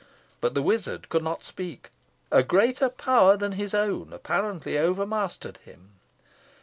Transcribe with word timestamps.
But 0.41 0.55
the 0.55 0.63
wizard 0.63 1.09
could 1.09 1.21
not 1.23 1.43
speak. 1.43 1.91
A 2.31 2.41
greater 2.41 2.89
power 2.89 3.37
than 3.37 3.51
his 3.51 3.75
own 3.75 4.11
apparently 4.13 4.75
overmastered 4.75 5.57
him. 5.57 5.99